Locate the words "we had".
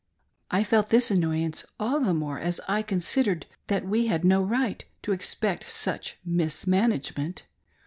3.85-4.25